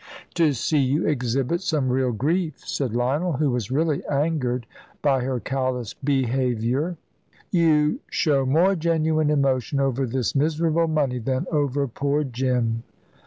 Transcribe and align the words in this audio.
"To 0.33 0.51
see 0.53 0.79
you 0.79 1.05
exhibit 1.05 1.61
some 1.61 1.89
real 1.89 2.11
grief," 2.11 2.63
said 2.65 2.95
Lionel, 2.95 3.33
who 3.33 3.51
was 3.51 3.69
really 3.69 4.03
angered 4.07 4.65
by 5.03 5.21
her 5.23 5.39
callous 5.39 5.93
behaviour. 5.93 6.97
"You 7.51 7.99
show 8.09 8.43
more 8.43 8.75
genuine 8.75 9.29
emotion 9.29 9.79
over 9.79 10.07
this 10.07 10.33
miserable 10.33 10.87
money 10.87 11.19
than 11.19 11.45
over 11.51 11.87
poor 11.87 12.23
Jim." 12.23 12.81